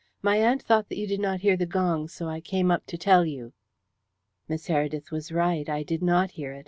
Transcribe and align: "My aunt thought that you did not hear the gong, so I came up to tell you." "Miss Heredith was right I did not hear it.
"My 0.23 0.37
aunt 0.37 0.63
thought 0.63 0.89
that 0.89 0.97
you 0.97 1.05
did 1.05 1.19
not 1.19 1.41
hear 1.41 1.55
the 1.55 1.67
gong, 1.67 2.07
so 2.07 2.27
I 2.27 2.41
came 2.41 2.71
up 2.71 2.87
to 2.87 2.97
tell 2.97 3.23
you." 3.23 3.53
"Miss 4.47 4.65
Heredith 4.67 5.11
was 5.11 5.31
right 5.31 5.69
I 5.69 5.83
did 5.83 6.01
not 6.01 6.31
hear 6.31 6.53
it. 6.53 6.59